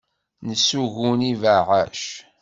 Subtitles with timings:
[0.47, 2.01] Nessugun ibeɛɛac.